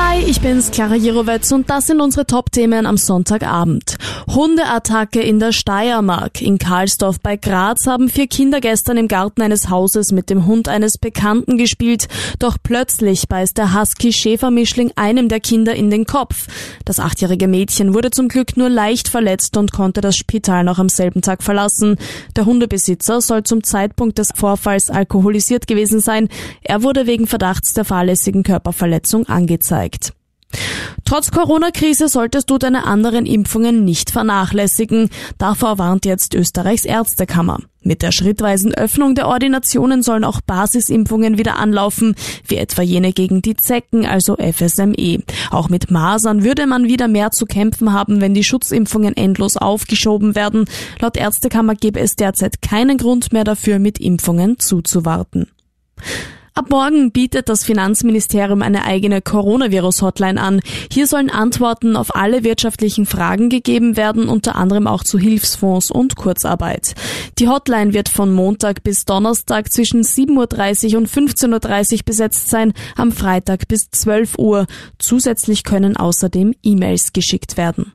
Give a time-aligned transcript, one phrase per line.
[0.00, 3.96] Hi, ich bin's, Clara Jirovetz und das sind unsere Top-Themen am Sonntagabend.
[4.28, 6.40] Hundeattacke in der Steiermark.
[6.40, 10.68] In Karlsdorf bei Graz haben vier Kinder gestern im Garten eines Hauses mit dem Hund
[10.68, 12.06] eines Bekannten gespielt.
[12.38, 16.46] Doch plötzlich beißt der Husky-Schäfermischling einem der Kinder in den Kopf.
[16.84, 20.88] Das achtjährige Mädchen wurde zum Glück nur leicht verletzt und konnte das Spital noch am
[20.88, 21.96] selben Tag verlassen.
[22.36, 26.28] Der Hundebesitzer soll zum Zeitpunkt des Vorfalls alkoholisiert gewesen sein.
[26.62, 29.87] Er wurde wegen Verdachts der fahrlässigen Körperverletzung angezeigt.
[31.04, 35.08] Trotz Corona-Krise solltest du deine anderen Impfungen nicht vernachlässigen.
[35.38, 37.60] Davor warnt jetzt Österreichs Ärztekammer.
[37.80, 42.14] Mit der schrittweisen Öffnung der Ordinationen sollen auch Basisimpfungen wieder anlaufen,
[42.46, 45.22] wie etwa jene gegen die Zecken, also FSME.
[45.50, 50.34] Auch mit Masern würde man wieder mehr zu kämpfen haben, wenn die Schutzimpfungen endlos aufgeschoben
[50.34, 50.66] werden.
[51.00, 55.48] Laut Ärztekammer gäbe es derzeit keinen Grund mehr dafür, mit Impfungen zuzuwarten.
[56.58, 60.60] Ab morgen bietet das Finanzministerium eine eigene Coronavirus-Hotline an.
[60.90, 66.16] Hier sollen Antworten auf alle wirtschaftlichen Fragen gegeben werden, unter anderem auch zu Hilfsfonds und
[66.16, 66.96] Kurzarbeit.
[67.38, 72.72] Die Hotline wird von Montag bis Donnerstag zwischen 7.30 Uhr und 15.30 Uhr besetzt sein,
[72.96, 74.66] am Freitag bis 12 Uhr.
[74.98, 77.92] Zusätzlich können außerdem E-Mails geschickt werden.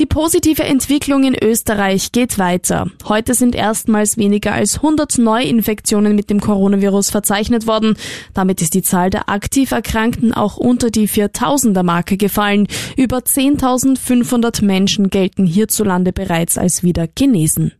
[0.00, 2.90] Die positive Entwicklung in Österreich geht weiter.
[3.08, 7.94] Heute sind erstmals weniger als 100 Neuinfektionen mit dem Coronavirus verzeichnet worden.
[8.32, 12.66] Damit ist die Zahl der aktiv Erkrankten auch unter die 4000er Marke gefallen.
[12.96, 17.72] Über 10.500 Menschen gelten hierzulande bereits als wieder genesen.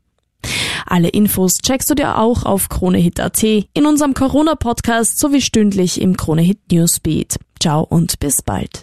[0.86, 6.60] Alle Infos checkst du dir auch auf KroneHit.at, in unserem Corona-Podcast sowie stündlich im KroneHit
[6.70, 7.38] Newsbeat.
[7.58, 8.82] Ciao und bis bald.